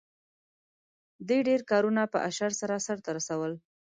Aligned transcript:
دې 1.27 1.39
ډېر 1.47 1.61
کارونه 1.71 2.01
په 2.13 2.17
اشر 2.29 2.51
سره 2.61 2.75
سرته 2.87 3.09
رسول. 3.17 3.51